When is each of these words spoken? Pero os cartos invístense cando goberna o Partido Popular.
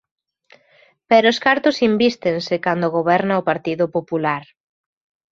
Pero 1.09 1.25
os 1.33 1.41
cartos 1.45 1.81
invístense 1.89 2.55
cando 2.65 2.93
goberna 2.97 3.41
o 3.41 3.45
Partido 3.49 3.85
Popular. 3.95 4.43